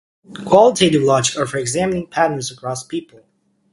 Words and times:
Qualitative 0.47 1.03
logic 1.03 1.37
are 1.37 1.45
for 1.45 1.57
examining 1.59 2.07
patterns 2.07 2.49
across 2.49 2.83
people. 2.83 3.23